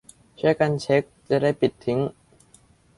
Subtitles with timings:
[0.39, 1.99] ช่วยกันเช็ค จะได้ปิดทิ้ง